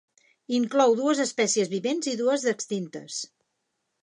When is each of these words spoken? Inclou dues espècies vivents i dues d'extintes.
Inclou 0.59 0.95
dues 0.99 1.21
espècies 1.27 1.69
vivents 1.75 2.11
i 2.13 2.17
dues 2.23 2.47
d'extintes. 2.49 3.21